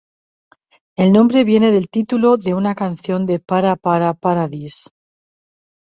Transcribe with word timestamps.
El 0.97 1.11
nombre 1.13 1.43
viene 1.43 1.69
del 1.69 1.87
título 1.87 2.37
de 2.37 2.55
una 2.55 2.73
canción 2.73 3.27
de 3.27 3.37
Para 3.39 3.75
Para 3.75 4.15
Paradise. 4.15 4.89